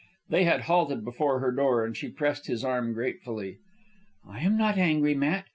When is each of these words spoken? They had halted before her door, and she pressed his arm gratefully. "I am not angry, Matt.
They 0.29 0.45
had 0.45 0.61
halted 0.61 1.05
before 1.05 1.41
her 1.41 1.51
door, 1.51 1.85
and 1.85 1.95
she 1.95 2.09
pressed 2.09 2.47
his 2.47 2.63
arm 2.65 2.93
gratefully. 2.95 3.59
"I 4.27 4.39
am 4.39 4.57
not 4.57 4.79
angry, 4.79 5.13
Matt. 5.13 5.45